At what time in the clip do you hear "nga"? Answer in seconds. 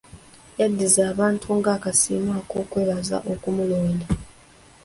1.57-1.69